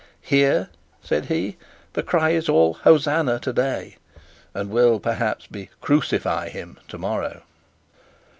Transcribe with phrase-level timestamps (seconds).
[0.23, 0.69] "Here,"
[1.03, 1.57] said he,
[1.93, 3.97] "the cry is all Hosannah today,
[4.51, 7.43] and will, perhaps, be Crucify him tomorrow."